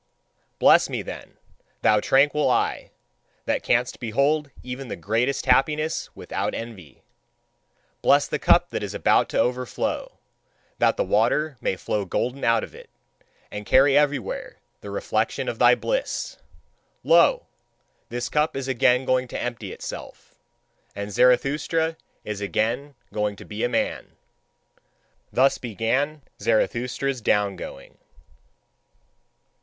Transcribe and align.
Bless 0.57 0.89
me, 0.89 1.03
then, 1.03 1.37
thou 1.83 1.99
tranquil 1.99 2.49
eye, 2.49 2.89
that 3.45 3.61
canst 3.61 3.99
behold 3.99 4.49
even 4.63 4.87
the 4.87 4.95
greatest 4.95 5.45
happiness 5.45 6.09
without 6.15 6.55
envy! 6.55 7.03
Bless 8.01 8.25
the 8.27 8.39
cup 8.39 8.71
that 8.71 8.81
is 8.81 8.95
about 8.95 9.29
to 9.29 9.39
overflow, 9.39 10.17
that 10.79 10.97
the 10.97 11.03
water 11.03 11.55
may 11.61 11.75
flow 11.75 12.03
golden 12.05 12.43
out 12.43 12.63
of 12.63 12.73
it, 12.73 12.89
and 13.51 13.63
carry 13.63 13.95
everywhere 13.95 14.57
the 14.79 14.89
reflection 14.89 15.47
of 15.47 15.59
thy 15.59 15.75
bliss! 15.75 16.39
Lo! 17.03 17.45
This 18.09 18.27
cup 18.27 18.55
is 18.55 18.67
again 18.67 19.05
going 19.05 19.27
to 19.27 19.39
empty 19.39 19.71
itself, 19.71 20.33
and 20.95 21.11
Zarathustra 21.11 21.95
is 22.25 22.41
again 22.41 22.95
going 23.13 23.35
to 23.35 23.45
be 23.45 23.63
a 23.63 23.69
man. 23.69 24.13
Thus 25.31 25.59
began 25.59 26.23
Zarathustra's 26.41 27.21
down 27.21 27.55
going. 27.55 27.99